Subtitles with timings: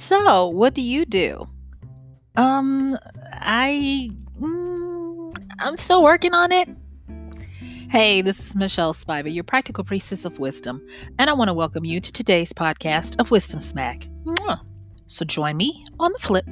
[0.00, 1.46] So, what do you do?
[2.34, 2.96] Um,
[3.34, 4.08] I.
[4.40, 6.70] Mm, I'm still working on it.
[7.90, 10.82] Hey, this is Michelle Spivey, your practical priestess of wisdom,
[11.18, 14.08] and I want to welcome you to today's podcast of Wisdom Smack.
[14.24, 14.60] Mwah.
[15.06, 16.48] So join me on the flip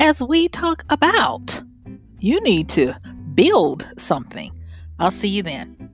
[0.00, 1.62] as we talk about
[2.18, 2.98] you need to
[3.36, 4.50] build something.
[4.98, 5.88] I'll see you then.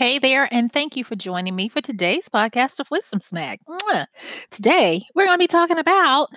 [0.00, 3.20] Hey there, and thank you for joining me for today's podcast of Wisdom.
[3.20, 4.06] Mwah.
[4.50, 6.30] Today, we're going to be talking about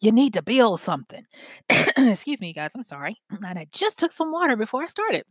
[0.00, 1.24] you need to build something.
[1.98, 2.76] Excuse me, guys.
[2.76, 3.16] I'm sorry.
[3.30, 5.24] And I just took some water before I started.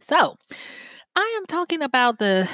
[0.00, 0.34] So,
[1.14, 2.50] I am talking about the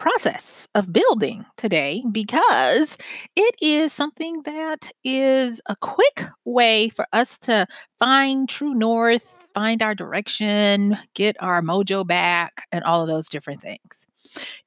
[0.00, 2.98] process of building today because
[3.36, 7.66] it is something that is a quick way for us to
[7.98, 13.60] find true north, find our direction, get our mojo back, and all of those different
[13.60, 14.06] things.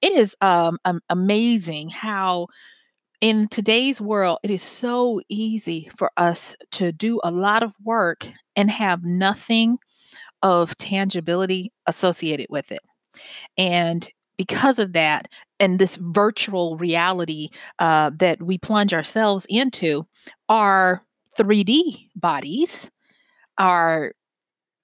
[0.01, 2.47] It is um, um amazing how
[3.19, 8.27] in today's world, it is so easy for us to do a lot of work
[8.55, 9.77] and have nothing
[10.43, 12.81] of tangibility associated with it.
[13.57, 14.07] And
[14.37, 15.27] because of that,
[15.59, 17.49] and this virtual reality
[17.79, 20.05] uh, that we plunge ourselves into,
[20.49, 21.03] our
[21.37, 22.91] 3D bodies
[23.57, 24.13] are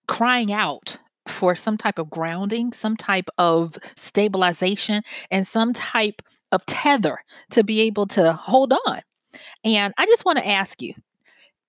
[0.08, 6.22] crying out for some type of grounding, some type of stabilization, and some type
[6.52, 7.20] of tether
[7.52, 9.02] to be able to hold on.
[9.64, 10.94] And I just want to ask you,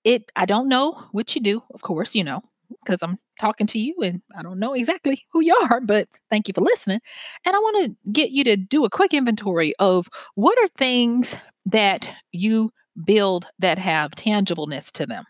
[0.05, 2.43] it I don't know what you do, of course, you know,
[2.85, 6.49] because I'm talking to you and I don't know exactly who you are, but thank
[6.49, 7.01] you for listening.
[7.45, 11.37] And I want to get you to do a quick inventory of what are things
[11.67, 12.73] that you
[13.05, 15.25] build that have tangibleness to them.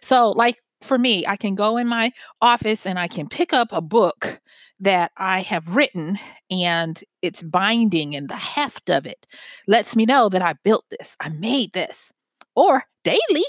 [0.00, 3.68] So, like for me, I can go in my office and I can pick up
[3.72, 4.40] a book
[4.80, 6.18] that I have written
[6.50, 9.26] and it's binding and the heft of it
[9.66, 12.12] lets me know that I built this, I made this.
[12.54, 13.44] Or daily,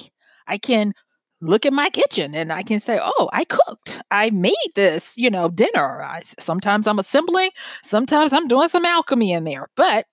[0.47, 0.93] I can
[1.41, 4.01] look at my kitchen and I can say, "Oh, I cooked.
[4.11, 7.51] I made this, you know, dinner." I, sometimes I'm assembling,
[7.83, 10.05] sometimes I'm doing some alchemy in there, but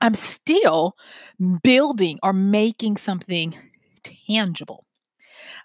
[0.00, 0.96] I'm still
[1.62, 3.54] building or making something
[4.02, 4.84] tangible.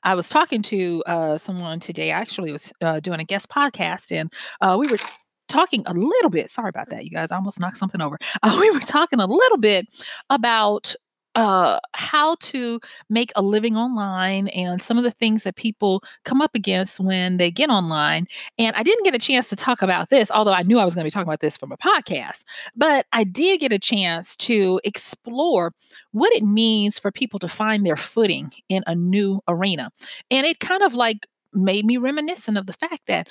[0.04, 2.12] I was talking to uh, someone today.
[2.12, 4.32] I actually was uh, doing a guest podcast, and
[4.62, 5.00] uh, we were
[5.48, 6.50] talking a little bit.
[6.50, 7.32] Sorry about that, you guys.
[7.32, 8.18] I almost knocked something over.
[8.44, 9.88] Uh, we were talking a little bit
[10.30, 10.94] about
[11.36, 12.80] uh, how to
[13.10, 17.38] make a living online and some of the things that people come up against when
[17.38, 18.28] they get online.
[18.58, 20.96] And I didn't get a chance to talk about this, although I knew I was
[20.96, 22.44] going to be talking about this from a podcast.
[22.76, 25.74] But I did get a chance to explore
[26.12, 29.92] what it means for people to find their footing in a new arena.
[30.32, 33.28] And it kind of like made me reminiscent of the fact that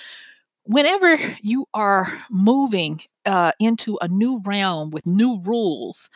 [0.64, 6.10] whenever you are moving uh, into a new realm with new rules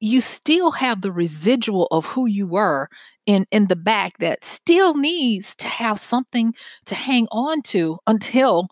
[0.00, 2.88] you still have the residual of who you were
[3.26, 6.54] in in the back that still needs to have something
[6.86, 8.68] to hang on to until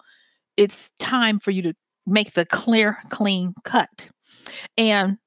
[0.56, 1.74] it's time for you to
[2.06, 4.10] make the clear clean cut.
[4.78, 5.18] And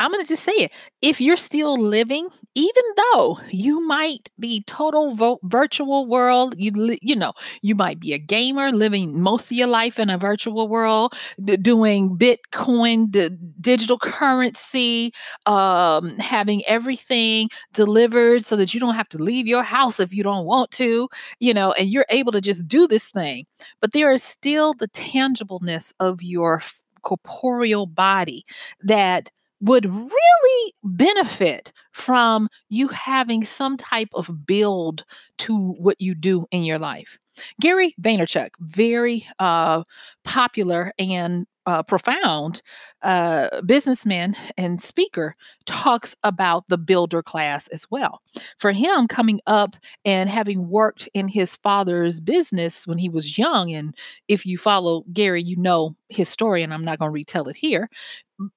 [0.00, 0.70] I'm going to just say it.
[1.02, 7.00] If you're still living, even though you might be total vo- virtual world, you li-
[7.02, 7.32] you know,
[7.62, 11.14] you might be a gamer living most of your life in a virtual world,
[11.44, 13.30] d- doing Bitcoin, d-
[13.60, 15.12] digital currency,
[15.46, 20.22] um, having everything delivered so that you don't have to leave your house if you
[20.22, 21.08] don't want to,
[21.40, 23.46] you know, and you're able to just do this thing.
[23.80, 26.62] But there is still the tangibleness of your
[27.02, 28.44] corporeal body
[28.82, 35.04] that would really benefit from you having some type of build
[35.38, 37.18] to what you do in your life.
[37.60, 39.82] Gary Vaynerchuk, very uh,
[40.24, 42.62] popular and uh, profound
[43.02, 45.36] uh, businessman and speaker,
[45.66, 48.22] talks about the builder class as well.
[48.58, 53.70] For him, coming up and having worked in his father's business when he was young,
[53.70, 53.94] and
[54.28, 57.56] if you follow Gary, you know his story, and I'm not going to retell it
[57.56, 57.90] here.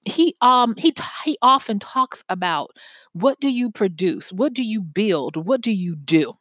[0.06, 2.72] He um he t- he often talks about
[3.14, 6.38] what do you produce, what do you build, what do you do,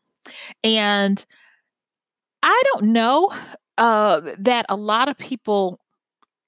[0.62, 1.24] and
[2.42, 3.30] I don't know
[3.78, 5.80] uh, that a lot of people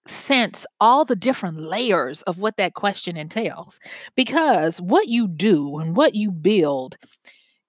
[0.07, 3.79] sense all the different layers of what that question entails
[4.17, 6.97] because what you do and what you build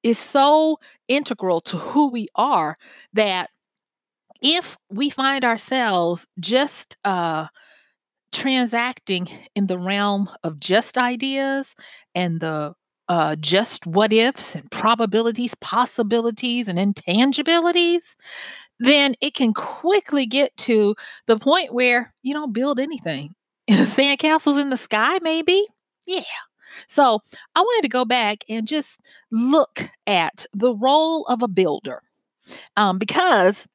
[0.03, 2.77] is so integral to who we are
[3.13, 3.49] that
[4.41, 7.47] if we find ourselves just uh,
[8.31, 11.75] transacting in the realm of just ideas
[12.15, 12.73] and the
[13.09, 18.15] uh, just what ifs and probabilities, possibilities, and intangibilities,
[18.79, 20.95] then it can quickly get to
[21.27, 23.33] the point where you don't build anything.
[23.69, 25.65] Sandcastles in the sky, maybe?
[26.05, 26.23] Yeah.
[26.87, 27.19] So
[27.55, 28.99] I wanted to go back and just
[29.31, 32.01] look at the role of a builder
[32.77, 33.67] um, because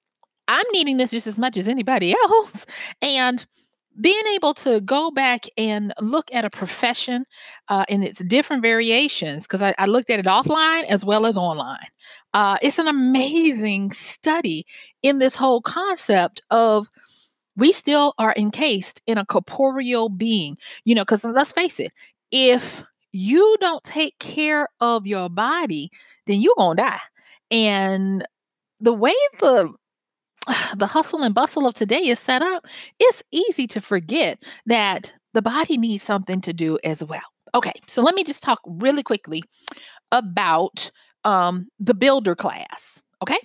[0.49, 2.67] I'm needing this just as much as anybody else.
[3.01, 3.45] And
[4.01, 7.25] being able to go back and look at a profession
[7.69, 11.37] uh, in its different variations, because I, I, looked at it offline as well as
[11.37, 11.89] online,
[12.35, 14.65] uh, it's an amazing study
[15.03, 16.89] in this whole concept of
[17.57, 21.93] we still are encased in a corporeal being, you know, because let's face it,
[22.31, 25.91] if you don't take care of your body,
[26.27, 27.01] then you're going to die.
[27.51, 28.25] And
[28.81, 29.73] the way the
[30.77, 32.67] the hustle and bustle of today is set up,
[32.99, 37.23] it's easy to forget that the body needs something to do as well.
[37.55, 39.43] Okay, so let me just talk really quickly
[40.13, 40.91] about
[41.25, 43.03] um, the builder class.
[43.23, 43.39] Okay.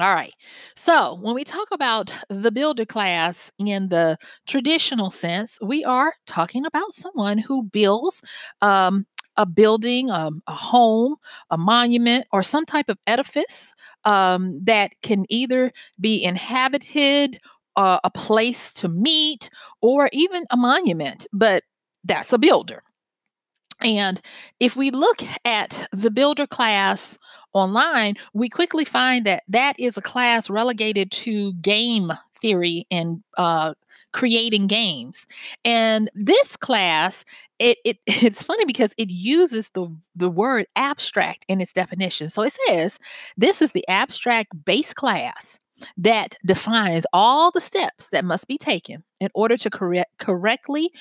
[0.00, 0.34] All right.
[0.74, 6.66] So, when we talk about the builder class in the traditional sense, we are talking
[6.66, 8.20] about someone who builds
[8.60, 9.06] um,
[9.36, 11.16] a building, um, a home,
[11.50, 13.72] a monument, or some type of edifice
[14.04, 17.40] um, that can either be inhabited,
[17.76, 19.50] uh, a place to meet,
[19.80, 21.26] or even a monument.
[21.32, 21.64] But
[22.04, 22.82] that's a builder.
[23.80, 24.20] And
[24.60, 27.18] if we look at the builder class
[27.52, 32.12] online, we quickly find that that is a class relegated to game
[32.44, 33.72] theory and uh,
[34.12, 35.26] creating games.
[35.64, 37.24] And this class,
[37.58, 42.28] it, it it's funny because it uses the the word abstract in its definition.
[42.28, 42.98] So it says
[43.38, 45.58] this is the abstract base class
[45.96, 50.92] that defines all the steps that must be taken in order to correct, correctly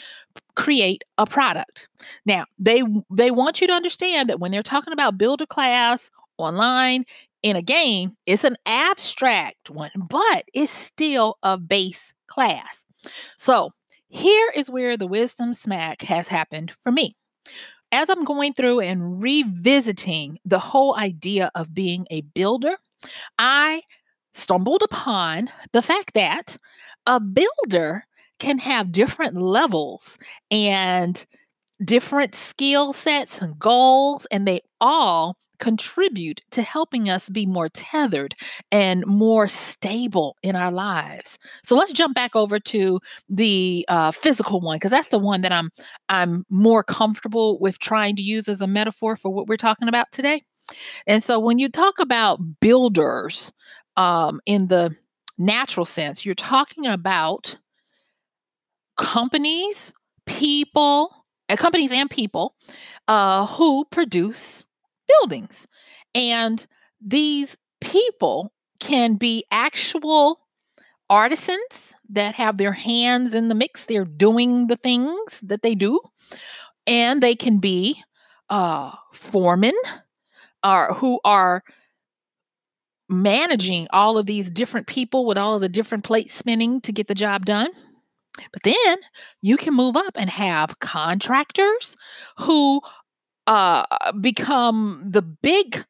[0.56, 1.90] create a product.
[2.26, 7.06] Now, they they want you to understand that when they're talking about builder class online
[7.44, 12.88] in a game, it's an abstract one, but it's still a base class.
[13.38, 13.72] So,
[14.08, 17.16] here is where the wisdom smack has happened for me.
[17.92, 22.78] As I'm going through and revisiting the whole idea of being a builder,
[23.38, 23.82] I
[24.34, 26.58] stumbled upon the fact that
[27.06, 28.06] a builder
[28.40, 30.18] can have different levels
[30.50, 31.26] and
[31.84, 38.36] different skill sets and goals, and they all contribute to helping us be more tethered
[38.72, 41.38] and more stable in our lives.
[41.64, 45.52] So let's jump back over to the uh, physical one because that's the one that
[45.52, 45.72] I'm
[46.10, 50.12] I'm more comfortable with trying to use as a metaphor for what we're talking about
[50.12, 50.44] today.
[51.08, 53.52] And so when you talk about builders,
[53.98, 54.96] um, in the
[55.38, 57.58] natural sense, you're talking about
[58.98, 59.94] companies,
[60.26, 62.56] people, uh, companies and people
[63.08, 64.66] uh, who produce
[65.20, 65.68] buildings.
[66.16, 66.66] And
[67.02, 70.40] these people can be actual
[71.10, 73.86] artisans that have their hands in the mix.
[73.86, 76.00] They're doing the things that they do.
[76.88, 78.02] And they can be
[78.50, 79.74] uh, foremen
[80.64, 81.64] uh, who are
[83.10, 87.08] managing all of these different people with all of the different plates spinning to get
[87.08, 87.70] the job done.
[88.52, 88.98] But then
[89.42, 91.96] you can move up and have contractors
[92.40, 92.82] who
[93.48, 93.86] uh,
[94.22, 95.84] become the big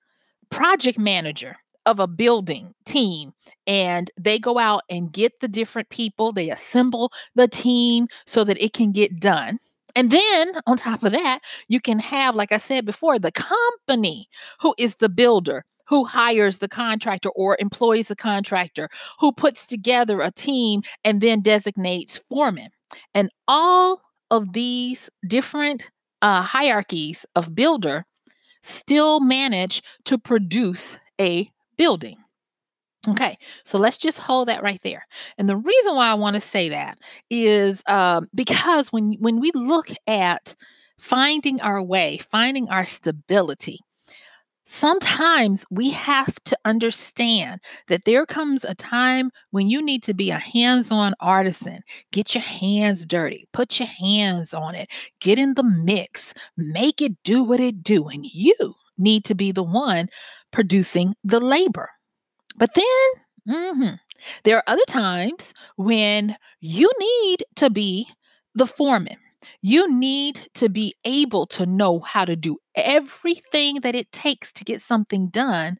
[0.49, 3.33] project manager of a building team
[3.67, 8.61] and they go out and get the different people, they assemble the team so that
[8.63, 9.57] it can get done.
[9.95, 14.27] And then on top of that, you can have, like I said before, the company
[14.59, 20.21] who is the builder who hires the contractor or employs the contractor, who puts together
[20.21, 22.69] a team and then designates foremen.
[23.13, 25.89] And all of these different
[26.23, 28.05] uh, hierarchies of builder
[28.63, 32.17] still manage to produce a building.
[33.07, 35.05] Okay, so let's just hold that right there.
[35.37, 36.97] And the reason why I want to say that
[37.29, 40.55] is um, because when when we look at
[40.97, 43.79] finding our way, finding our stability,
[44.65, 50.31] sometimes we have to understand that there comes a time when you need to be
[50.31, 51.79] a hands-on artisan.
[52.11, 54.87] Get your hands dirty, put your hands on it,
[55.19, 58.55] get in the mix, make it do what it do, and you
[58.97, 60.07] need to be the one
[60.51, 61.89] producing the labor.
[62.57, 63.99] But then, mhm,
[64.43, 68.07] there are other times when you need to be
[68.55, 69.17] the foreman.
[69.61, 74.63] You need to be able to know how to do everything that it takes to
[74.63, 75.77] get something done.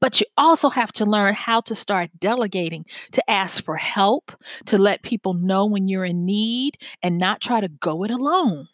[0.00, 4.32] But you also have to learn how to start delegating, to ask for help,
[4.66, 8.68] to let people know when you're in need, and not try to go it alone.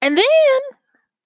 [0.00, 0.24] And then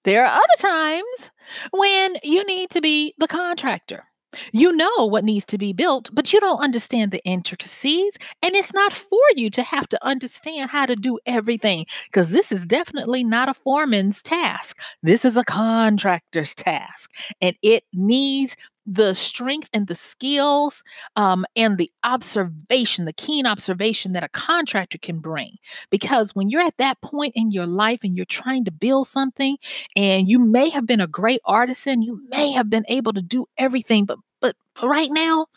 [0.03, 1.31] there are other times
[1.71, 4.05] when you need to be the contractor.
[4.51, 8.17] You know what needs to be built, but you don't understand the intricacies.
[8.41, 12.51] And it's not for you to have to understand how to do everything because this
[12.51, 14.77] is definitely not a foreman's task.
[15.01, 17.11] This is a contractor's task.
[17.41, 18.55] And it needs
[18.91, 20.83] the strength and the skills
[21.15, 25.57] um, and the observation, the keen observation that a contractor can bring.
[25.91, 29.57] Because when you're at that point in your life and you're trying to build something,
[29.95, 33.45] and you may have been a great artisan, you may have been able to do
[33.57, 35.47] everything, but but right now,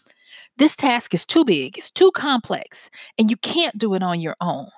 [0.58, 4.36] this task is too big, it's too complex, and you can't do it on your
[4.40, 4.68] own.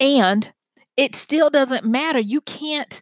[0.00, 0.52] And
[0.96, 2.18] it still doesn't matter.
[2.18, 3.00] You can't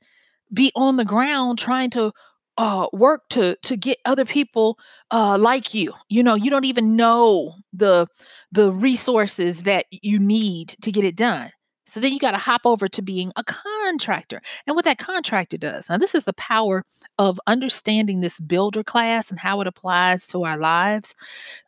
[0.52, 2.12] be on the ground trying to
[2.58, 4.78] uh, work to to get other people
[5.10, 5.92] uh, like you.
[6.08, 8.06] You know, you don't even know the
[8.52, 11.50] the resources that you need to get it done.
[11.88, 14.42] So then you got to hop over to being a contractor.
[14.66, 15.88] And what that contractor does.
[15.88, 16.82] Now, this is the power
[17.16, 21.14] of understanding this builder class and how it applies to our lives,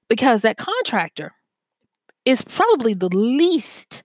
[0.09, 1.35] because that contractor
[2.25, 4.03] is probably the least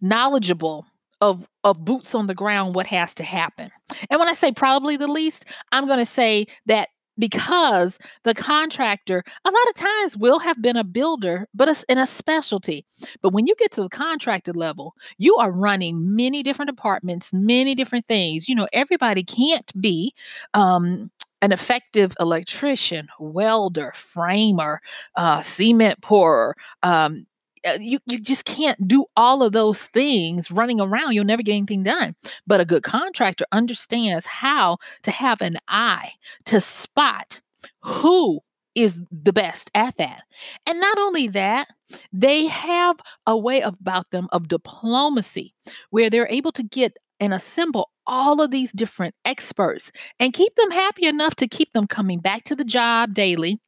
[0.00, 0.86] knowledgeable
[1.20, 3.70] of of boots on the ground what has to happen.
[4.10, 9.24] And when I say probably the least, I'm going to say that because the contractor
[9.44, 12.86] a lot of times will have been a builder but it's in a specialty
[13.22, 17.74] but when you get to the contractor level you are running many different departments many
[17.74, 20.14] different things you know everybody can't be
[20.54, 21.10] um,
[21.42, 24.80] an effective electrician welder framer
[25.16, 27.26] uh, cement pourer um,
[27.66, 31.12] Uh, you you just can't do all of those things running around.
[31.12, 32.14] You'll never get anything done.
[32.46, 36.12] But a good contractor understands how to have an eye
[36.46, 37.40] to spot
[37.82, 38.40] who
[38.74, 40.22] is the best at that.
[40.66, 41.68] And not only that,
[42.12, 42.96] they have
[43.26, 45.52] a way about them of diplomacy
[45.90, 50.70] where they're able to get and assemble all of these different experts and keep them
[50.70, 53.58] happy enough to keep them coming back to the job daily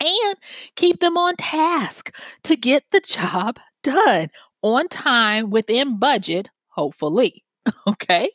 [0.00, 0.36] and
[0.76, 4.28] keep them on task to get the job done
[4.62, 7.42] on time within budget, hopefully.
[7.88, 8.30] Okay.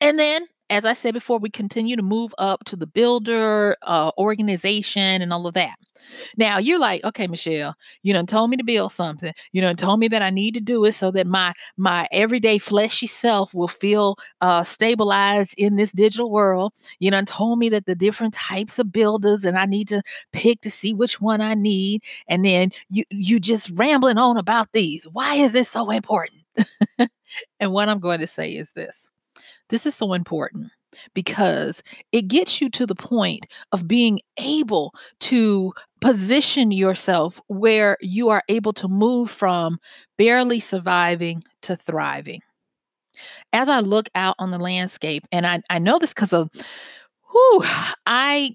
[0.00, 4.10] And then as I said before, we continue to move up to the builder uh,
[4.18, 5.76] organization and all of that.
[6.36, 9.32] Now you're like, okay, Michelle, you done told me to build something.
[9.52, 12.58] You done told me that I need to do it so that my my everyday
[12.58, 16.72] fleshy self will feel uh, stabilized in this digital world.
[17.00, 20.60] You done told me that the different types of builders and I need to pick
[20.62, 22.02] to see which one I need.
[22.28, 25.04] And then you you just rambling on about these.
[25.10, 26.42] Why is this so important?
[27.60, 29.08] and what I'm going to say is this
[29.68, 30.70] this is so important
[31.14, 31.82] because
[32.12, 38.42] it gets you to the point of being able to position yourself where you are
[38.48, 39.78] able to move from
[40.16, 42.40] barely surviving to thriving.
[43.52, 46.48] As I look out on the landscape, and I, I know this because of
[47.22, 47.64] who
[48.06, 48.54] I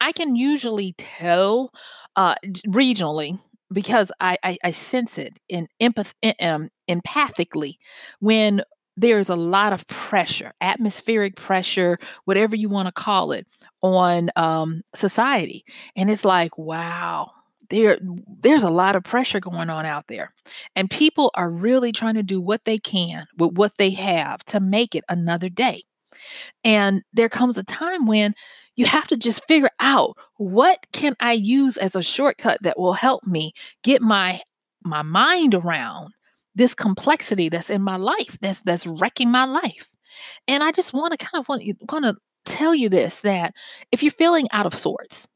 [0.00, 1.72] I can usually tell
[2.16, 2.34] uh,
[2.66, 3.38] regionally
[3.72, 7.74] because I, I, I sense it in empath, um, empathically
[8.20, 8.62] when
[8.96, 13.46] there's a lot of pressure, atmospheric pressure, whatever you want to call it,
[13.82, 15.64] on um, society.
[15.94, 17.30] And it's like, wow,
[17.68, 17.98] there
[18.40, 20.32] there's a lot of pressure going on out there.
[20.74, 24.60] And people are really trying to do what they can with what they have to
[24.60, 25.82] make it another day.
[26.64, 28.34] And there comes a time when
[28.76, 32.92] you have to just figure out what can I use as a shortcut that will
[32.92, 34.40] help me get my
[34.84, 36.12] my mind around
[36.56, 39.94] this complexity that's in my life that's that's wrecking my life.
[40.48, 43.54] And i just want to kind of want you want to tell you this that
[43.92, 45.28] if you're feeling out of sorts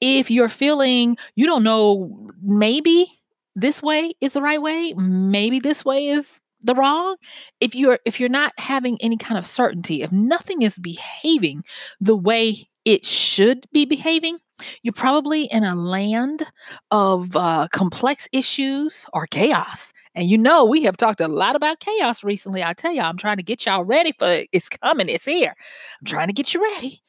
[0.00, 3.06] if you're feeling you don't know maybe
[3.54, 7.16] this way is the right way maybe this way is the wrong
[7.60, 11.62] if you're if you're not having any kind of certainty if nothing is behaving
[12.00, 14.38] the way it should be behaving
[14.82, 16.42] you're probably in a land
[16.90, 21.80] of uh, complex issues or chaos and you know we have talked a lot about
[21.80, 24.48] chaos recently i tell you i'm trying to get y'all ready for it.
[24.52, 25.54] it's coming it's here
[26.00, 27.00] i'm trying to get you ready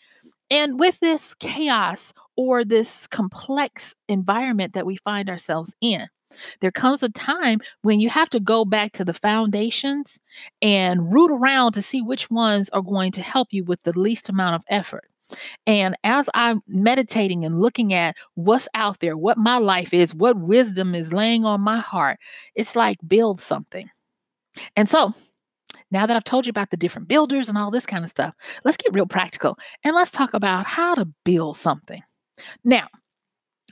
[0.49, 6.07] and with this chaos or this complex environment that we find ourselves in
[6.61, 10.17] there comes a time when you have to go back to the foundations
[10.61, 14.29] and root around to see which ones are going to help you with the least
[14.29, 15.10] amount of effort.
[15.67, 20.37] And as I'm meditating and looking at what's out there, what my life is, what
[20.37, 22.19] wisdom is laying on my heart,
[22.55, 23.89] it's like build something.
[24.75, 25.13] And so,
[25.91, 28.33] now that I've told you about the different builders and all this kind of stuff,
[28.63, 32.01] let's get real practical and let's talk about how to build something.
[32.63, 32.87] Now,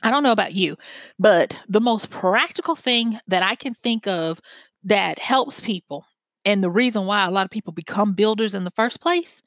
[0.04, 0.78] I don't know about you,
[1.18, 4.39] but the most practical thing that I can think of
[4.84, 6.06] that helps people,
[6.46, 9.42] and the reason why a lot of people become builders in the first place,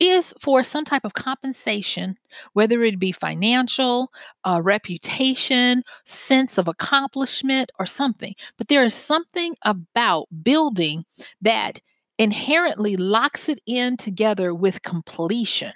[0.00, 2.16] is for some type of compensation,
[2.52, 4.12] whether it be financial,
[4.44, 8.34] uh, reputation, sense of accomplishment, or something.
[8.56, 11.04] But there is something about building
[11.40, 11.80] that
[12.18, 15.72] inherently locks it in together with completion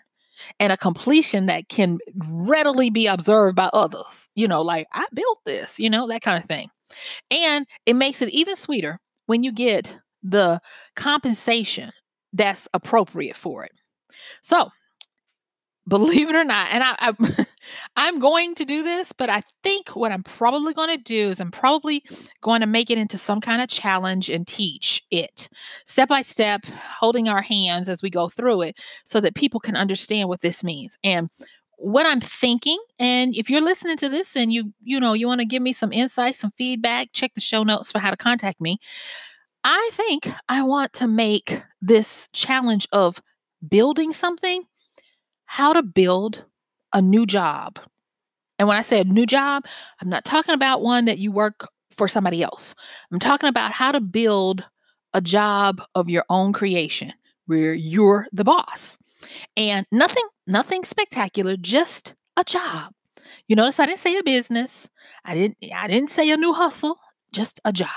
[0.58, 4.28] and a completion that can readily be observed by others.
[4.34, 6.68] You know, like I built this, you know, that kind of thing.
[7.30, 10.60] And it makes it even sweeter when you get the
[10.96, 11.90] compensation
[12.32, 13.72] that's appropriate for it.
[14.40, 14.70] So,
[15.88, 17.46] believe it or not and I, I
[17.96, 21.40] i'm going to do this but i think what i'm probably going to do is
[21.40, 22.04] i'm probably
[22.40, 25.48] going to make it into some kind of challenge and teach it
[25.84, 29.76] step by step holding our hands as we go through it so that people can
[29.76, 30.96] understand what this means.
[31.02, 31.28] And
[31.76, 35.40] what i'm thinking and if you're listening to this and you you know you want
[35.40, 38.60] to give me some insight some feedback check the show notes for how to contact
[38.60, 38.78] me.
[39.64, 43.20] I think i want to make this challenge of
[43.68, 44.64] building something
[45.46, 46.44] how to build
[46.92, 47.78] a new job.
[48.58, 49.64] And when I say a new job,
[50.00, 52.74] I'm not talking about one that you work for somebody else.
[53.10, 54.66] I'm talking about how to build
[55.14, 57.12] a job of your own creation
[57.46, 58.96] where you're the boss.
[59.56, 62.92] And nothing nothing spectacular, just a job.
[63.46, 64.88] You notice I didn't say a business.
[65.24, 66.98] I didn't I didn't say a new hustle,
[67.32, 67.88] just a job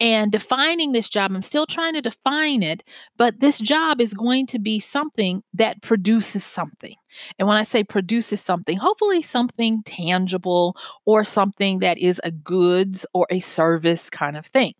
[0.00, 1.32] and defining this job.
[1.32, 2.82] I'm still trying to define it,
[3.16, 6.94] but this job is going to be something that produces something.
[7.38, 13.06] And when I say produces something, hopefully something tangible or something that is a goods
[13.14, 14.74] or a service kind of thing.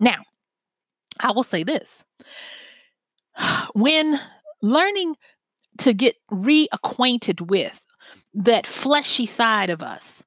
[0.00, 0.22] Now,
[1.20, 2.04] I will say this
[3.74, 4.20] when
[4.62, 5.16] learning
[5.78, 7.84] to get reacquainted with
[8.34, 10.22] that fleshy side of us,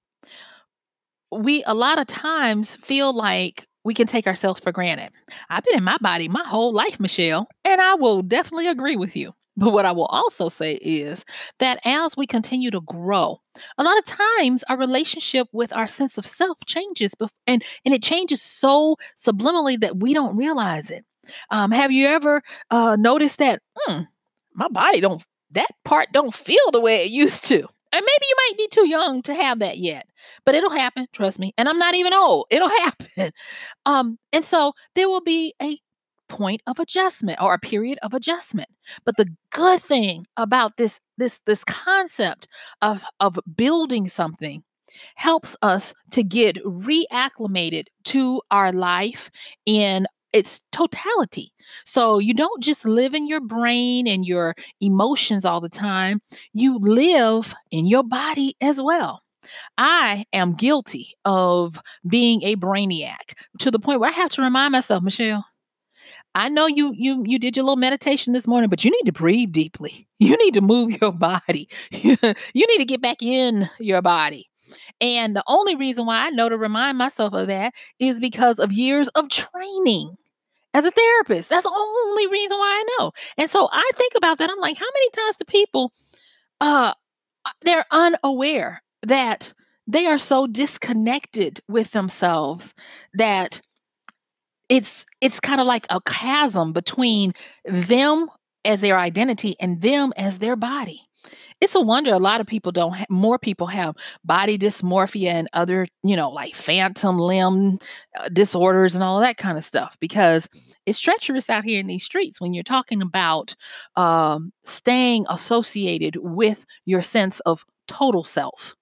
[1.31, 5.12] we a lot of times feel like we can take ourselves for granted.
[5.50, 9.15] I've been in my body my whole life, Michelle, and I will definitely agree with
[9.15, 9.34] you.
[9.58, 11.26] But what I will also say is
[11.60, 13.41] that as we continue to grow,
[13.78, 17.13] a lot of times our relationship with our sense of self changes,
[17.48, 21.04] and, and it changes so subliminally that we don't realize it.
[21.50, 22.41] Um, have you ever
[22.72, 24.02] uh, noticed that hmm,
[24.56, 27.67] my body don't that part don't feel the way it used to?
[27.93, 30.06] And maybe you might be too young to have that yet,
[30.45, 31.08] but it'll happen.
[31.12, 31.54] Trust me.
[31.58, 32.45] And I'm not even old.
[32.49, 33.32] It'll happen.
[33.86, 35.77] Um, and so there will be a
[36.30, 38.69] point of adjustment or a period of adjustment.
[39.06, 42.47] But the good thing about this this this concept
[42.82, 44.63] of of building something
[45.15, 49.30] helps us to get reacclimated to our life
[49.65, 51.52] in its totality.
[51.86, 56.22] So you don't just live in your brain and your emotions all the time,
[56.54, 59.22] you live in your body as well.
[59.78, 64.72] I am guilty of being a brainiac to the point where I have to remind
[64.72, 65.46] myself, Michelle,
[66.34, 69.12] I know you you you did your little meditation this morning, but you need to
[69.12, 70.08] breathe deeply.
[70.22, 71.67] You need to move your body.
[71.91, 74.52] you need to get back in your body.
[75.02, 78.72] And the only reason why I know to remind myself of that is because of
[78.72, 80.15] years of training
[80.73, 81.49] as a therapist.
[81.49, 83.12] That's the only reason why I know.
[83.38, 84.49] And so I think about that.
[84.49, 85.91] I'm like, how many times do people
[86.60, 86.93] uh,
[87.45, 89.53] uh they're unaware that
[89.88, 92.73] they are so disconnected with themselves
[93.13, 93.62] that
[94.69, 97.34] it's it's kind of like a chasm between
[97.65, 98.27] them
[98.63, 101.10] as their identity and them as their body
[101.62, 103.95] it's a wonder a lot of people don't ha- more people have
[104.26, 107.80] body dysmorphia and other you know like phantom limb
[108.17, 110.50] uh, disorders and all that kind of stuff because
[110.86, 113.56] it's treacherous out here in these streets when you're talking about
[113.95, 118.76] um, staying associated with your sense of total self.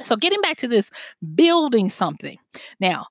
[0.00, 0.90] So getting back to this
[1.34, 2.38] building something.
[2.80, 3.06] Now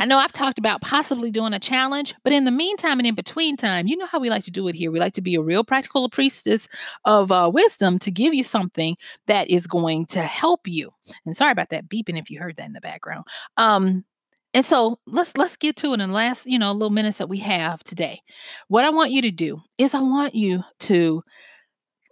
[0.00, 3.14] I know I've talked about possibly doing a challenge, but in the meantime and in
[3.14, 4.90] between time, you know how we like to do it here.
[4.90, 6.68] We like to be a real practical priestess
[7.04, 10.90] of uh, wisdom to give you something that is going to help you.
[11.26, 13.26] And sorry about that beeping if you heard that in the background.
[13.58, 14.06] Um,
[14.54, 17.28] and so let's let's get to it in the last, you know, little minutes that
[17.28, 18.20] we have today.
[18.68, 21.20] What I want you to do is I want you to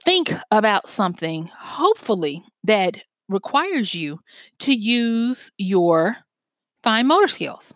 [0.05, 2.99] think about something, hopefully, that
[3.31, 4.21] requires you
[4.59, 6.19] to use your
[6.83, 7.75] fine motor skills.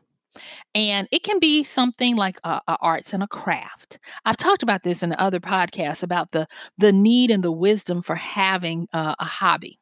[0.74, 3.98] And it can be something like a, a arts and a craft.
[4.24, 6.46] I've talked about this in other podcasts about the
[6.78, 9.78] the need and the wisdom for having uh, a hobby.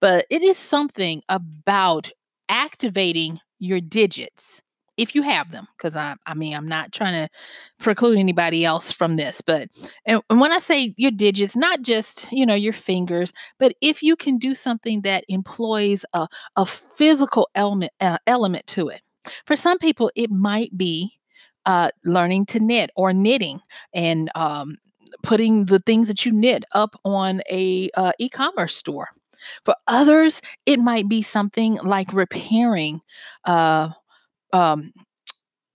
[0.00, 2.10] But it is something about
[2.48, 4.62] activating your digits
[4.98, 7.28] if you have them because I, I mean i'm not trying to
[7.78, 9.68] preclude anybody else from this but
[10.04, 14.02] and, and when i say your digits not just you know your fingers but if
[14.02, 19.00] you can do something that employs a, a physical element uh, element to it
[19.46, 21.12] for some people it might be
[21.66, 23.60] uh, learning to knit or knitting
[23.92, 24.76] and um,
[25.22, 29.08] putting the things that you knit up on a uh, e-commerce store
[29.64, 33.00] for others it might be something like repairing
[33.44, 33.90] uh,
[34.52, 34.92] um,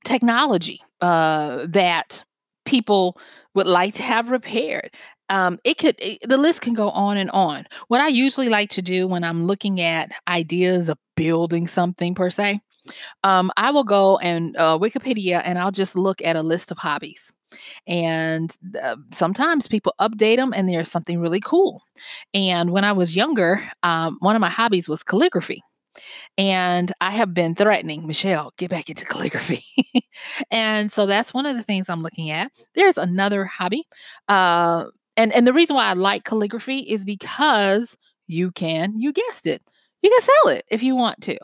[0.03, 2.23] technology uh, that
[2.65, 3.17] people
[3.53, 4.91] would like to have repaired.
[5.29, 7.65] Um, it could it, the list can go on and on.
[7.87, 12.29] What I usually like to do when I'm looking at ideas of building something per
[12.29, 12.61] se,
[13.23, 16.77] um, I will go and uh, Wikipedia and I'll just look at a list of
[16.77, 17.31] hobbies.
[17.87, 21.83] And uh, sometimes people update them and there's something really cool.
[22.33, 25.61] And when I was younger, um, one of my hobbies was calligraphy.
[26.37, 29.63] And I have been threatening Michelle, get back into calligraphy.
[30.51, 32.51] and so that's one of the things I'm looking at.
[32.75, 33.85] There's another hobby.
[34.27, 39.45] Uh, and, and the reason why I like calligraphy is because you can, you guessed
[39.45, 39.61] it,
[40.03, 41.37] you can sell it if you want to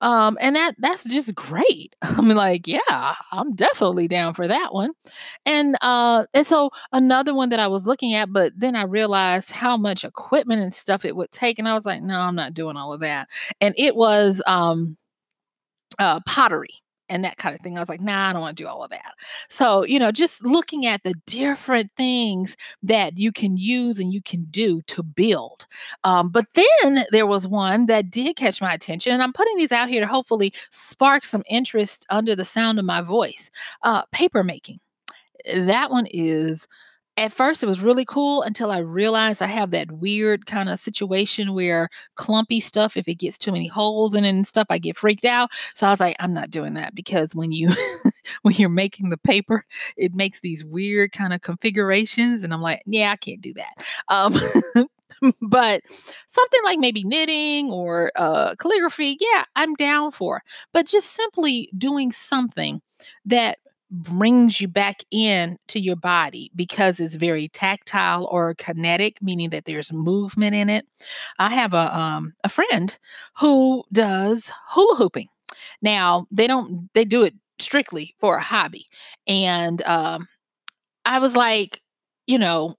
[0.00, 1.94] um and that that's just great.
[2.02, 4.92] I'm like yeah i'm definitely down for that one.
[5.46, 9.50] And uh and so another one that i was looking at but then i realized
[9.52, 12.54] how much equipment and stuff it would take and i was like no i'm not
[12.54, 13.28] doing all of that.
[13.60, 14.96] And it was um
[15.98, 16.70] uh pottery
[17.08, 17.76] and that kind of thing.
[17.76, 19.14] I was like, nah, I don't want to do all of that.
[19.48, 24.22] So, you know, just looking at the different things that you can use and you
[24.22, 25.66] can do to build.
[26.04, 29.72] Um, but then there was one that did catch my attention, and I'm putting these
[29.72, 33.50] out here to hopefully spark some interest under the sound of my voice.
[33.82, 34.80] Uh, paper making.
[35.54, 36.66] That one is
[37.16, 40.78] at first it was really cool until I realized I have that weird kind of
[40.78, 44.78] situation where clumpy stuff, if it gets too many holes in it and stuff, I
[44.78, 45.50] get freaked out.
[45.74, 47.70] So I was like, I'm not doing that because when you
[48.42, 49.64] when you're making the paper,
[49.96, 52.42] it makes these weird kind of configurations.
[52.42, 53.84] And I'm like, yeah, I can't do that.
[54.08, 54.34] Um
[55.42, 55.82] but
[56.26, 60.42] something like maybe knitting or uh, calligraphy, yeah, I'm down for.
[60.72, 62.80] But just simply doing something
[63.24, 63.58] that
[63.90, 69.64] brings you back in to your body because it's very tactile or kinetic meaning that
[69.64, 70.86] there's movement in it
[71.38, 72.98] i have a um a friend
[73.38, 75.28] who does hula hooping
[75.82, 78.86] now they don't they do it strictly for a hobby
[79.28, 80.26] and um
[81.04, 81.80] i was like
[82.26, 82.74] you know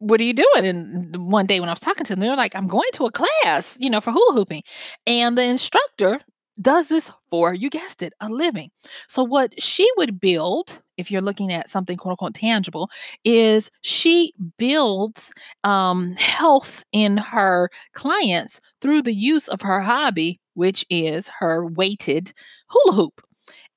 [0.00, 0.64] what are you doing?
[0.64, 3.04] And one day when I was talking to them, they were like, I'm going to
[3.04, 4.62] a class, you know, for hula hooping.
[5.06, 6.20] And the instructor
[6.60, 8.70] does this for, you guessed it, a living.
[9.08, 12.90] So, what she would build, if you're looking at something quote unquote tangible,
[13.24, 15.32] is she builds
[15.64, 22.32] um, health in her clients through the use of her hobby, which is her weighted
[22.68, 23.20] hula hoop.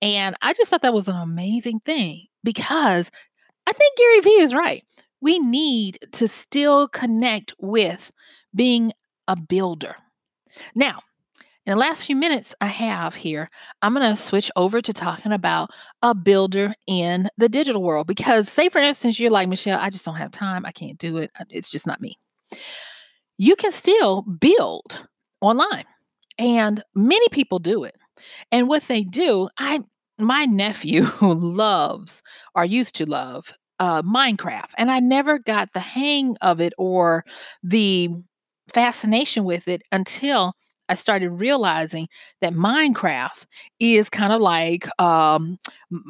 [0.02, 3.10] And I just thought that was an amazing thing because
[3.66, 4.84] I think Gary Vee is right.
[5.22, 8.12] We need to still connect with
[8.54, 8.92] being
[9.28, 9.96] a builder.
[10.76, 11.00] Now,
[11.66, 13.50] in the last few minutes I have here,
[13.82, 15.72] I'm going to switch over to talking about
[16.02, 18.08] a builder in the digital world.
[18.08, 20.66] Because, say, for instance, you're like, Michelle, I just don't have time.
[20.66, 21.32] I can't do it.
[21.50, 22.18] It's just not me.
[23.38, 25.08] You can still build
[25.42, 25.86] online,
[26.38, 27.96] and many people do it.
[28.52, 29.80] And what they do, I
[30.20, 32.22] my nephew loves
[32.56, 37.24] or used to love uh, Minecraft, and I never got the hang of it or
[37.64, 38.10] the
[38.68, 40.54] fascination with it until
[40.90, 42.08] I started realizing
[42.42, 43.46] that Minecraft
[43.80, 45.58] is kind of like um,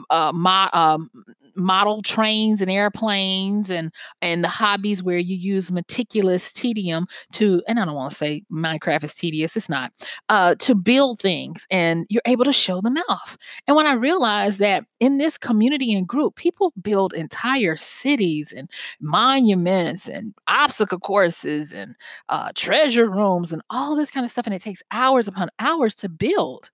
[0.10, 1.10] uh, my, um,
[1.56, 7.80] model trains and airplanes and and the hobbies where you use meticulous tedium to and
[7.80, 9.92] I don't want to say Minecraft is tedious it's not
[10.30, 13.38] uh to build things and you're able to show them off.
[13.68, 18.70] And when I realized that in this community and group people build entire cities and
[19.00, 21.96] monuments and obstacle courses and
[22.30, 25.96] uh, treasure rooms and all this kind of stuff and it takes hours upon hours
[25.96, 26.70] to build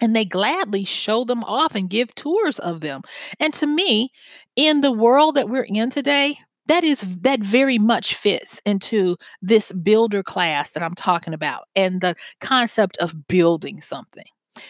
[0.00, 3.02] and they gladly show them off and give tours of them.
[3.40, 4.10] And to me,
[4.54, 9.72] in the world that we're in today, that is that very much fits into this
[9.72, 14.24] builder class that I'm talking about and the concept of building something.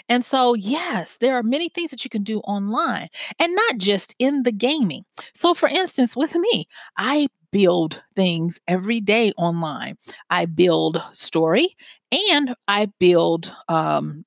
[0.09, 4.15] And so, yes, there are many things that you can do online and not just
[4.19, 5.05] in the gaming.
[5.33, 9.97] So, for instance, with me, I build things every day online.
[10.31, 11.77] I build story
[12.13, 14.25] and I build um,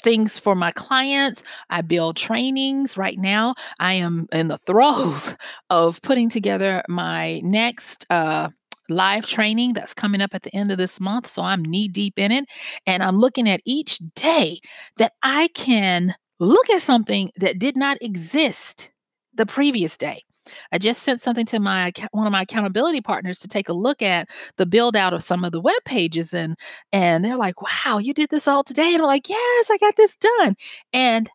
[0.00, 1.42] things for my clients.
[1.70, 3.54] I build trainings right now.
[3.78, 5.34] I am in the throes
[5.70, 8.48] of putting together my next uh,
[8.88, 11.26] live training that's coming up at the end of this month.
[11.26, 12.44] So I'm knee deep in it.
[12.86, 14.60] And I'm looking at each day
[14.96, 18.90] that I can look at something that did not exist
[19.34, 20.24] the previous day.
[20.72, 24.02] I just sent something to my one of my accountability partners to take a look
[24.02, 26.56] at the build out of some of the web pages and
[26.92, 29.96] and they're like, "Wow, you did this all today." And I'm like, "Yes, I got
[29.96, 30.56] this done."
[30.92, 31.30] And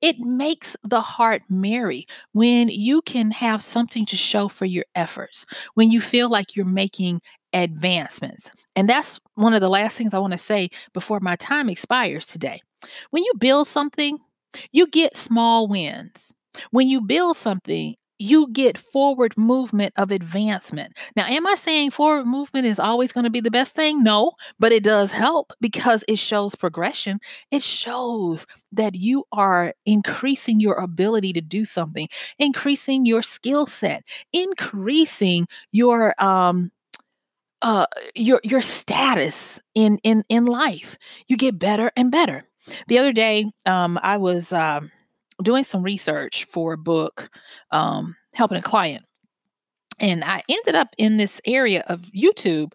[0.00, 5.46] it makes the heart merry when you can have something to show for your efforts,
[5.74, 7.20] when you feel like you're making
[7.52, 8.50] advancements.
[8.74, 12.26] And that's one of the last things I want to say before my time expires
[12.26, 12.60] today.
[13.10, 14.18] When you build something,
[14.72, 16.32] you get small wins.
[16.70, 20.96] When you build something, you get forward movement of advancement.
[21.16, 24.02] Now, am I saying forward movement is always going to be the best thing?
[24.02, 27.18] No, but it does help because it shows progression.
[27.50, 32.08] It shows that you are increasing your ability to do something,
[32.38, 36.70] increasing your skill set, increasing your um
[37.62, 40.98] uh your your status in in in life.
[41.28, 42.44] You get better and better.
[42.88, 44.90] The other day, um, I was um
[45.42, 47.30] doing some research for a book,
[47.70, 49.04] um, helping a client.
[50.00, 52.72] And I ended up in this area of YouTube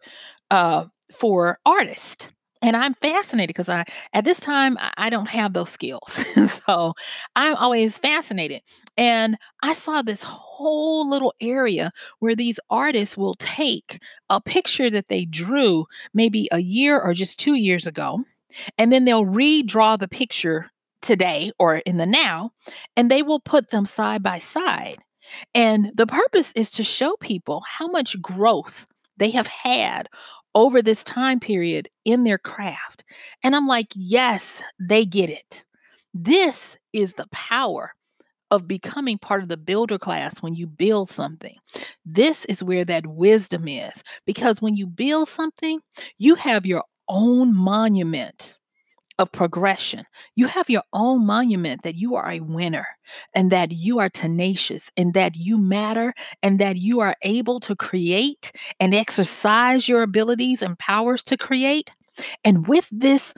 [0.51, 2.29] uh, for artists.
[2.61, 6.25] And I'm fascinated because I, at this time, I don't have those skills.
[6.51, 6.93] so
[7.35, 8.61] I'm always fascinated.
[8.97, 13.99] And I saw this whole little area where these artists will take
[14.29, 18.23] a picture that they drew maybe a year or just two years ago,
[18.77, 20.71] and then they'll redraw the picture
[21.07, 22.51] today or in the now,
[22.95, 24.97] and they will put them side by side.
[25.55, 28.85] And the purpose is to show people how much growth
[29.17, 30.07] they have had
[30.53, 33.03] over this time period in their craft.
[33.43, 35.65] And I'm like, yes, they get it.
[36.13, 37.93] This is the power
[38.49, 41.55] of becoming part of the builder class when you build something.
[42.05, 45.79] This is where that wisdom is because when you build something,
[46.17, 48.56] you have your own monument
[49.19, 50.05] of progression.
[50.35, 52.87] You have your own monument that you are a winner
[53.33, 57.75] and that you are tenacious and that you matter and that you are able to
[57.75, 61.91] create and exercise your abilities and powers to create.
[62.43, 63.33] And with this,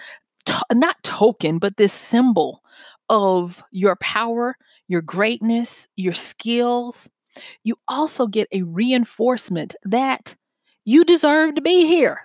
[0.73, 2.61] not token, but this symbol
[3.09, 4.55] of your power,
[4.87, 7.09] your greatness, your skills,
[7.63, 10.35] you also get a reinforcement that
[10.83, 12.21] you deserve to be here.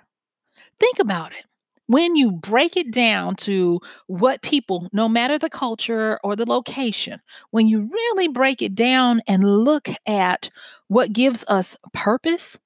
[0.79, 1.45] Think about it
[1.87, 7.21] when you break it down to what people, no matter the culture or the location,
[7.51, 10.49] when you really break it down and look at
[10.87, 12.57] what gives us purpose,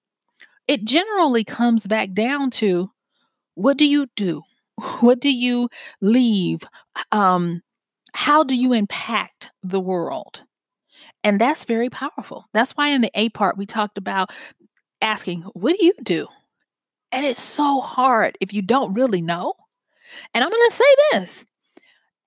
[0.67, 2.91] it generally comes back down to
[3.55, 4.43] what do you do?
[5.01, 5.69] What do you
[6.01, 6.63] leave?
[7.11, 7.61] Um,
[8.13, 10.43] how do you impact the world?
[11.23, 12.45] And that's very powerful.
[12.53, 14.31] That's why in the A part we talked about
[15.01, 16.27] asking, What do you do?
[17.11, 19.53] And it's so hard if you don't really know.
[20.33, 21.45] And I'm going to say this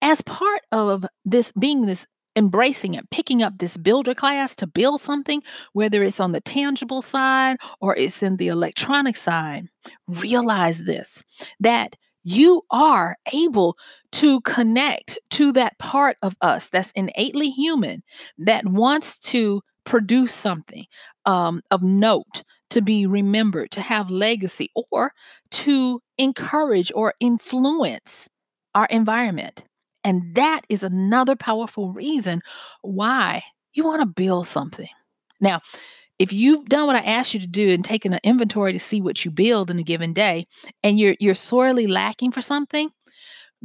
[0.01, 5.01] as part of this being this embracing and picking up this builder class to build
[5.01, 5.43] something,
[5.73, 9.69] whether it's on the tangible side or it's in the electronic side,
[10.09, 11.23] realize this
[11.61, 13.77] that you are able
[14.13, 18.03] to connect to that part of us that's innately human
[18.39, 20.85] that wants to produce something
[21.27, 25.13] um, of note to be remembered, to have legacy, or
[25.51, 28.31] to encourage or influence
[28.75, 29.65] our environment.
[30.05, 32.41] And that is another powerful reason
[32.81, 33.43] why
[33.75, 34.89] you want to build something.
[35.39, 35.61] Now,
[36.19, 39.03] if you've done what I asked you to do and taken an inventory to see
[39.03, 40.47] what you build in a given day
[40.83, 42.91] and you're you're sorely lacking for something,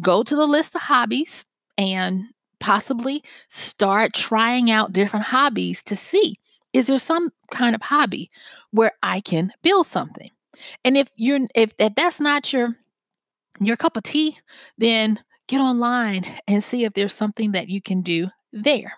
[0.02, 1.46] go to the list of hobbies
[1.78, 2.24] and
[2.60, 6.36] possibly start trying out different hobbies to see
[6.74, 8.30] is there some kind of hobby
[8.72, 10.32] where I can build something?
[10.84, 12.76] And if you're if, if that's not your
[13.60, 14.38] your cup of tea,
[14.78, 18.94] then get online and see if there's something that you can do there.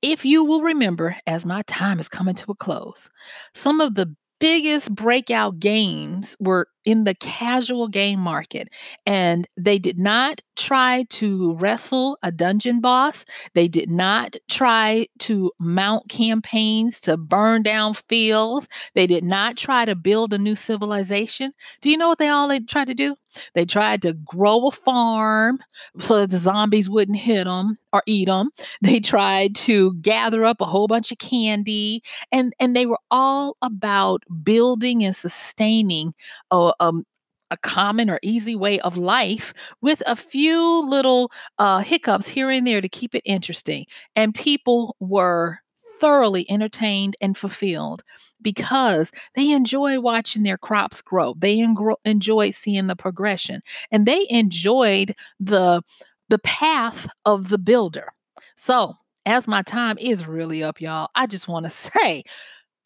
[0.00, 3.10] If you will remember, as my time is coming to a close,
[3.54, 8.68] some of the biggest breakout games were in the casual game market
[9.06, 13.24] and they did not try to wrestle a dungeon boss.
[13.54, 18.68] They did not try to mount campaigns to burn down fields.
[18.94, 21.52] They did not try to build a new civilization.
[21.80, 23.16] Do you know what they all they tried to do?
[23.54, 25.60] They tried to grow a farm
[25.98, 28.50] so that the zombies wouldn't hit them or eat them.
[28.82, 33.56] They tried to gather up a whole bunch of candy, and and they were all
[33.62, 36.14] about building and sustaining
[36.50, 37.04] a, um,
[37.50, 42.66] a common or easy way of life with a few little uh, hiccups here and
[42.66, 43.84] there to keep it interesting.
[44.16, 45.58] And people were
[46.00, 48.02] thoroughly entertained and fulfilled
[48.40, 51.34] because they enjoyed watching their crops grow.
[51.38, 55.82] They engro- enjoyed seeing the progression and they enjoyed the
[56.28, 58.08] the path of the builder.
[58.56, 58.94] So,
[59.26, 62.24] as my time is really up, y'all, I just want to say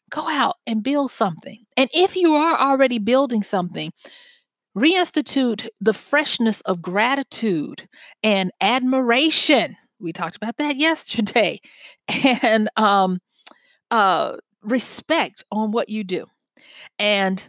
[0.09, 1.65] go out and build something.
[1.75, 3.91] And if you are already building something,
[4.77, 7.87] reinstitute the freshness of gratitude
[8.23, 9.75] and admiration.
[9.99, 11.59] We talked about that yesterday.
[12.41, 13.19] And um,
[13.91, 16.25] uh, respect on what you do.
[16.99, 17.47] And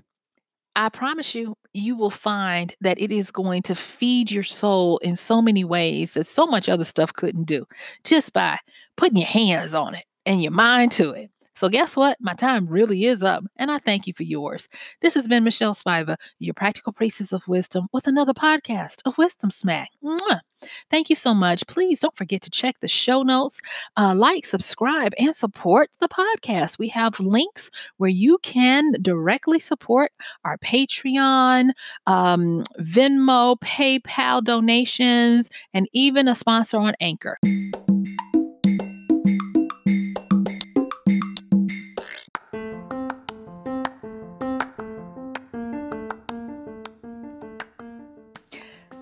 [0.76, 5.16] I promise you, you will find that it is going to feed your soul in
[5.16, 7.66] so many ways that so much other stuff couldn't do
[8.04, 8.58] just by
[8.96, 11.30] putting your hands on it and your mind to it.
[11.58, 12.16] So, guess what?
[12.20, 14.68] My time really is up, and I thank you for yours.
[15.02, 19.50] This has been Michelle Spiva, your practical priestess of wisdom, with another podcast of Wisdom
[19.50, 19.88] Smack.
[20.04, 20.38] Mwah.
[20.88, 21.66] Thank you so much.
[21.66, 23.60] Please don't forget to check the show notes,
[23.96, 26.78] uh, like, subscribe, and support the podcast.
[26.78, 30.12] We have links where you can directly support
[30.44, 31.70] our Patreon,
[32.06, 37.36] um, Venmo, PayPal donations, and even a sponsor on Anchor.